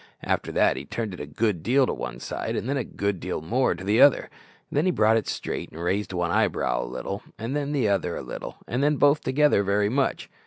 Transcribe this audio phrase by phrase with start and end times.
[0.23, 3.19] After that he turned it a good deal to one side, and then a good
[3.19, 4.31] deal more to the other.
[4.71, 8.15] Then he brought it straight, and raised one eyebrow a little, and then the other
[8.15, 10.27] a little, and then both together very much.